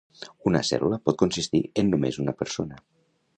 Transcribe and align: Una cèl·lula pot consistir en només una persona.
Una 0.51 0.61
cèl·lula 0.69 0.99
pot 1.09 1.19
consistir 1.23 1.61
en 1.83 1.93
només 1.93 2.19
una 2.25 2.35
persona. 2.41 2.81